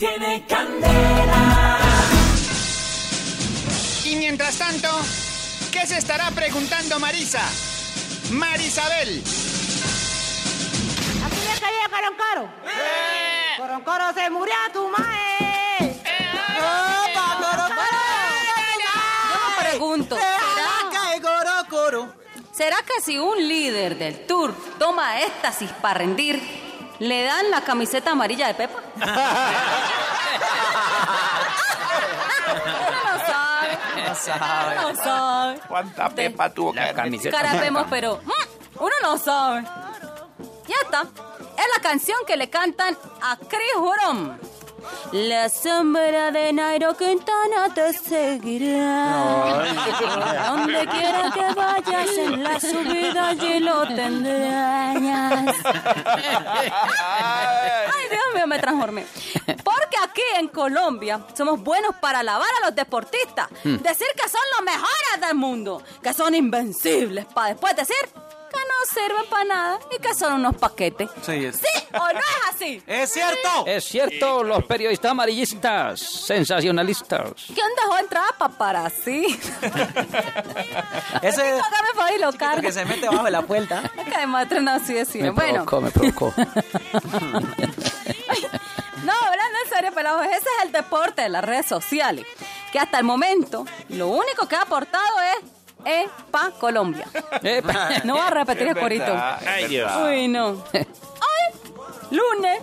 tiene 0.00 0.46
candela. 0.46 1.78
Y 4.02 4.16
mientras 4.16 4.56
tanto, 4.56 4.88
¿qué 5.70 5.86
se 5.86 5.98
estará 5.98 6.30
preguntando 6.30 6.98
Marisa? 6.98 7.42
Marisabel. 8.30 9.22
Aquí 11.26 11.36
le 11.36 11.60
caía 11.60 11.86
Coroncoro. 11.90 12.50
¡Eh! 12.64 13.58
Coroncoro 13.58 14.14
se 14.14 14.30
murió 14.30 14.54
a 14.66 14.72
tu 14.72 14.88
mae. 14.88 16.00
Yo 19.28 19.38
me 19.50 19.68
pregunto, 19.68 20.16
¿será, 20.16 20.96
¿será 22.52 22.76
que 22.86 23.02
si 23.02 23.18
un 23.18 23.36
líder 23.36 23.98
del 23.98 24.26
tour 24.26 24.54
toma 24.78 25.20
éxtasis 25.20 25.70
para 25.82 25.98
rendir, 25.98 26.40
le 27.00 27.22
dan 27.22 27.50
la 27.50 27.62
camiseta 27.62 28.12
amarilla 28.12 28.46
de 28.46 28.54
Pepa? 28.54 28.80
Uno 32.50 32.98
no 34.06 34.09
sabe. 34.24 34.74
No 34.76 34.80
sabe. 34.80 34.80
Uno 34.80 34.92
no 34.92 34.96
sabe. 34.96 35.60
¿Cuánta 35.68 36.08
pepa 36.10 36.50
tuvo 36.50 36.72
que 36.72 36.80
La 36.80 36.94
camiseta. 36.94 37.36
Carapemos, 37.36 37.86
pero 37.90 38.20
mm, 38.22 38.82
uno 38.82 38.94
no 39.02 39.18
sabe. 39.18 39.62
Ya 40.66 40.76
está. 40.84 41.02
Es 41.02 41.66
la 41.76 41.82
canción 41.82 42.18
que 42.26 42.36
le 42.36 42.48
cantan 42.48 42.96
a 43.20 43.36
Chris 43.36 43.74
Huron. 43.76 44.38
La 45.12 45.48
sombra 45.48 46.30
de 46.30 46.52
Nairo 46.52 46.96
Quintana 46.96 47.74
te 47.74 47.92
seguirá. 47.92 49.62
Donde 50.48 50.86
quiera 50.86 51.30
que 51.34 51.54
vayas 51.54 52.16
en 52.16 52.42
la 52.42 52.60
subida 52.60 53.28
allí 53.28 53.58
lo 53.60 53.86
tendrás. 53.88 54.96
Ay, 57.84 58.09
me 58.50 58.58
transformé. 58.58 59.06
Porque 59.64 59.96
aquí 60.04 60.22
en 60.36 60.48
Colombia 60.48 61.20
somos 61.34 61.62
buenos 61.62 61.94
para 61.96 62.20
alabar 62.20 62.48
a 62.60 62.66
los 62.66 62.74
deportistas. 62.74 63.48
Decir 63.62 64.08
que 64.16 64.28
son 64.28 64.42
los 64.56 64.64
mejores 64.64 65.26
del 65.26 65.34
mundo. 65.34 65.82
Que 66.02 66.12
son 66.12 66.34
invencibles. 66.34 67.24
Para 67.26 67.48
después 67.48 67.74
decir 67.76 67.96
no 68.80 68.86
sirven 69.02 69.26
para 69.28 69.44
nada 69.44 69.78
y 69.94 69.98
que 70.00 70.14
son 70.14 70.32
unos 70.34 70.56
paquetes. 70.56 71.10
Sí, 71.22 71.44
es. 71.44 71.56
¿Sí 71.56 71.66
o 71.92 71.98
no 71.98 72.18
es 72.18 72.54
así? 72.54 72.82
¡Es 72.86 73.12
cierto! 73.12 73.64
Es 73.66 73.84
cierto, 73.84 74.42
los 74.44 74.64
periodistas 74.64 75.10
amarillistas, 75.10 76.00
sensacionalistas. 76.00 77.32
¿Quién 77.46 77.66
dejó 77.76 77.98
entrar 77.98 78.24
a 78.32 78.38
paparazzi? 78.38 79.26
Ese 81.22 81.42
Acá 81.60 81.78
me 81.82 82.00
fue 82.00 82.14
y 82.16 82.18
lo 82.20 82.32
cargo. 82.32 82.62
que 82.62 82.72
se 82.72 82.84
mete 82.84 83.08
bajo 83.08 83.24
de 83.24 83.30
la 83.30 83.42
puerta. 83.42 83.78
Acá 83.98 84.20
de 84.20 84.26
madre 84.26 84.60
no 84.60 84.70
así 84.72 84.94
decir. 84.94 85.22
Me 85.22 85.30
Bueno, 85.30 85.64
provocó, 85.66 85.80
me 85.80 85.90
provocó. 85.90 86.32
no, 89.04 89.12
hablando 89.12 89.58
en 89.64 89.70
serio, 89.70 89.92
pelados, 89.92 90.24
ese 90.26 90.36
es 90.36 90.64
el 90.66 90.72
deporte 90.72 91.22
de 91.22 91.28
las 91.28 91.44
redes 91.44 91.66
sociales. 91.66 92.26
Que 92.72 92.78
hasta 92.78 92.98
el 92.98 93.04
momento, 93.04 93.66
lo 93.88 94.08
único 94.08 94.46
que 94.46 94.54
ha 94.56 94.62
aportado 94.62 95.04
es 95.36 95.59
EPA 95.84 96.50
Colombia. 96.58 97.06
Epa. 97.42 97.88
No 98.04 98.14
voy 98.14 98.22
a 98.26 98.30
repetir 98.30 98.68
el 98.68 98.76
corito. 98.78 99.12
Ay, 99.46 99.66
Dios. 99.68 99.90
Uy, 100.04 100.28
no. 100.28 100.48
Hoy, 100.72 101.72
lunes 102.10 102.60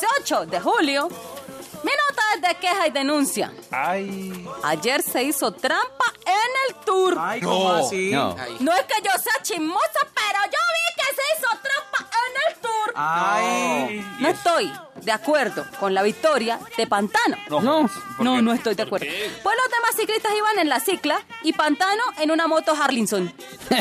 18 0.00 0.46
de 0.46 0.60
julio, 0.60 1.08
mi 1.08 1.90
nota 1.90 2.22
es 2.36 2.42
de 2.42 2.54
queja 2.56 2.86
y 2.86 2.90
denuncia. 2.90 3.52
Ay. 3.70 4.48
Ayer 4.62 5.02
se 5.02 5.22
hizo 5.22 5.52
trampa 5.52 6.04
en 6.24 6.76
el 6.76 6.84
tour. 6.84 7.16
Ay, 7.18 7.40
¿cómo 7.40 7.72
así? 7.72 8.10
No. 8.12 8.36
No 8.60 8.72
es 8.72 8.82
que 8.82 9.02
yo 9.02 9.10
sea 9.20 9.42
chismosa, 9.42 10.00
pero 10.14 10.38
yo 10.44 10.58
vi 10.74 11.02
que 11.02 11.14
se 11.14 11.22
hizo 11.38 11.48
trampa 11.48 12.10
en 12.26 12.54
el 12.54 12.60
tour. 12.60 12.92
Ay. 12.96 14.16
No 14.20 14.28
estoy 14.28 14.72
de 15.02 15.12
acuerdo 15.12 15.64
con 15.80 15.94
la 15.94 16.02
victoria 16.02 16.58
de 16.76 16.86
Pantano. 16.86 17.36
No. 17.50 17.60
No. 17.60 17.90
¿Por 18.16 18.26
No, 18.26 18.52
estoy 18.52 18.74
de 18.74 18.82
acuerdo. 18.84 19.06
Pues 19.06 19.56
los 19.56 19.70
demás 19.70 19.96
ciclistas 19.96 20.32
iban 20.36 20.58
en 20.58 20.68
la 20.68 20.80
cicla 20.80 21.20
y 21.42 21.52
Pantano 21.52 22.02
en 22.18 22.30
una 22.30 22.46
moto 22.46 22.74
Harlinson. 22.80 23.32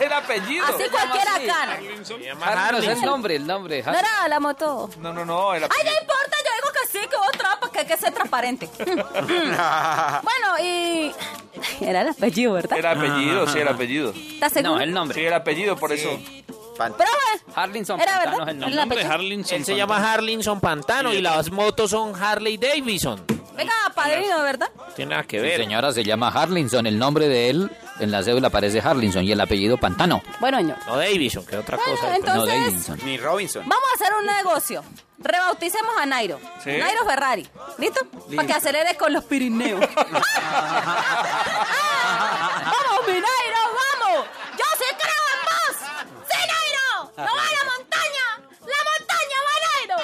El 0.00 0.12
apellido. 0.12 0.64
Así 0.66 0.84
cualquiera 0.90 1.38
gana. 1.38 1.78
Claro, 2.52 2.78
es 2.78 2.88
el 2.88 3.00
nombre, 3.02 3.36
el 3.36 3.46
nombre. 3.46 3.82
No 3.82 3.92
era 3.92 4.28
la 4.28 4.40
moto. 4.40 4.90
No, 5.00 5.12
no, 5.12 5.24
no. 5.24 5.54
El 5.54 5.62
Ay, 5.64 5.68
no 5.68 5.74
apellido. 5.74 6.00
importa, 6.00 6.36
yo 6.44 6.50
digo 6.54 6.68
que 6.72 6.86
sí, 6.90 6.98
que 7.08 7.16
hubo 7.16 7.30
trampa, 7.38 7.70
que 7.70 7.78
hay 7.80 7.86
que 7.86 7.96
ser 7.96 8.12
transparente. 8.12 8.68
bueno, 8.78 10.58
y... 10.60 11.12
Era 11.80 12.02
el 12.02 12.08
apellido, 12.08 12.52
¿verdad? 12.54 12.78
El 12.78 12.86
apellido, 12.86 13.46
sí, 13.48 13.58
el 13.58 13.68
apellido. 13.68 14.10
¿Estás 14.10 14.52
seguro? 14.52 14.74
No, 14.76 14.80
el 14.80 14.88
Sí, 14.90 14.94
nombre. 14.94 15.26
el 15.26 15.32
apellido, 15.32 15.76
por 15.76 15.92
eso. 15.92 16.18
Pero, 16.76 16.94
eh, 17.10 17.40
Harlinson 17.54 18.00
¿Era 18.00 18.12
Pantano 18.12 18.30
verdad? 18.46 18.48
es 18.62 18.68
el 18.70 18.76
nombre. 18.76 19.04
Harlinson. 19.04 19.56
Él 19.58 19.64
se 19.64 19.76
llama 19.76 20.12
Harlinson 20.12 20.60
Pantano 20.60 21.12
y 21.12 21.20
las 21.20 21.50
motos 21.50 21.90
son 21.90 22.14
Harley 22.20 22.56
Davidson. 22.56 23.24
Venga, 23.56 23.72
padrino, 23.94 24.42
¿verdad? 24.42 24.68
Tiene 24.96 25.10
nada 25.10 25.22
que 25.22 25.38
Sí, 25.38 25.42
ver. 25.42 25.60
señora, 25.60 25.92
se 25.92 26.02
llama 26.02 26.28
Harlinson. 26.28 26.86
El 26.88 26.98
nombre 26.98 27.28
de 27.28 27.50
él 27.50 27.70
en 28.00 28.10
la 28.10 28.22
cédula 28.24 28.48
aparece 28.48 28.80
Harlinson 28.80 29.22
y 29.24 29.30
el 29.30 29.40
apellido 29.40 29.76
Pantano. 29.78 30.22
Bueno, 30.40 30.56
señor. 30.58 30.76
No 30.88 30.96
Davidson, 30.96 31.46
que 31.46 31.54
es 31.54 31.60
otra 31.62 31.76
Bueno, 31.76 31.92
cosa. 32.00 32.18
No 32.34 32.46
Davidson. 32.46 32.98
Ni 33.04 33.16
Robinson. 33.16 33.62
vamos 33.68 33.84
a 33.92 33.94
hacer 33.94 34.12
un 34.18 34.26
negocio. 34.26 34.82
Rebauticemos 35.18 35.94
a 35.96 36.04
Nairo. 36.04 36.40
Sí. 36.64 36.70
Nairo 36.72 37.04
Ferrari. 37.06 37.46
¿Listo? 37.78 38.00
Para 38.34 38.46
que 38.48 38.52
acelere 38.54 38.96
con 38.96 39.12
los 39.12 39.22
Pirineos. 39.24 39.80
¡Vamos, 42.64 43.06
mi 43.06 43.12
Nairo, 43.12 43.62
vamos! 44.00 44.26
¡Yo 44.58 44.64
sí 44.78 44.84
creo 44.98 45.24
en 45.34 45.40
vos! 45.44 45.76
¡Sí, 46.28 46.38
Nairo! 46.38 47.03
¡No 47.16 47.24
va 47.24 47.30
a 47.30 47.52
la 47.52 47.64
montaña! 47.76 48.26
¡La 48.60 48.80
montaña 48.90 49.38
va 49.46 49.54
Nairo! 49.64 49.98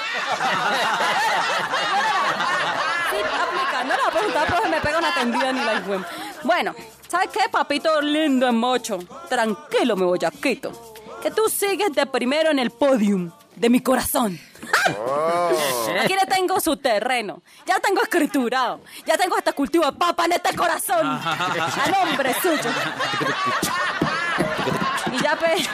Sí, 3.11 3.17
aplica. 3.19 3.83
No 3.83 3.93
a 3.93 4.11
preguntar, 4.11 4.47
pero 4.47 4.69
me 4.69 4.79
pega 4.81 4.97
una 4.97 5.13
tendida 5.13 5.51
ni 5.51 5.63
la 5.63 5.73
hijo. 5.73 6.05
Bueno, 6.43 6.73
¿sabes 7.07 7.29
qué, 7.33 7.49
papito 7.49 8.01
lindo 8.01 8.47
en 8.47 8.55
mocho? 8.57 8.99
Tranquilo, 9.29 9.95
mi 9.95 10.05
boyaquito. 10.05 10.71
Que 11.21 11.31
tú 11.31 11.49
sigues 11.49 11.91
de 11.93 12.05
primero 12.05 12.49
en 12.51 12.59
el 12.59 12.71
podium 12.71 13.31
de 13.55 13.69
mi 13.69 13.81
corazón. 13.81 14.39
Aquí 16.01 16.15
le 16.15 16.25
tengo 16.27 16.59
su 16.59 16.77
terreno. 16.77 17.41
Ya 17.65 17.79
tengo 17.79 18.01
escriturado. 18.01 18.81
Ya 19.05 19.17
tengo 19.17 19.35
hasta 19.35 19.53
cultivo 19.53 19.85
de 19.85 19.91
papa 19.91 20.25
en 20.25 20.31
este 20.33 20.55
corazón. 20.55 21.05
A 21.05 22.05
nombre 22.05 22.33
suyo. 22.41 22.69
Ya, 25.23 25.37
pues, 25.37 25.67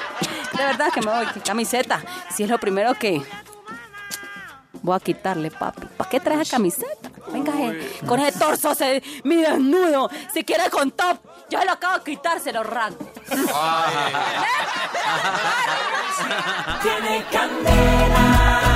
de 0.57 0.63
verdad 0.63 0.91
que 0.93 1.01
me 1.01 1.11
voy. 1.11 1.25
¿Qué 1.33 1.41
Camiseta. 1.41 2.01
Si 2.33 2.43
es 2.43 2.49
lo 2.49 2.57
primero 2.59 2.93
que 2.95 3.21
voy 4.81 4.95
a 4.95 4.99
quitarle, 4.99 5.51
papi. 5.51 5.85
¿Para 5.97 6.09
qué 6.09 6.19
traes 6.19 6.49
camiseta? 6.49 7.11
Venga, 7.31 7.53
con 8.05 8.19
ese 8.19 8.39
torso, 8.39 8.71
ese, 8.71 9.03
mi 9.23 9.37
desnudo. 9.37 10.09
Si 10.33 10.43
quiere 10.43 10.69
con 10.69 10.91
top, 10.91 11.17
yo 11.49 11.63
lo 11.63 11.71
acabo 11.71 11.99
de 11.99 12.03
quitar, 12.03 12.39
se 12.39 12.51
lo 12.53 12.63
rasgo. 12.63 13.09
Tiene 16.81 17.25
candela. 17.31 18.66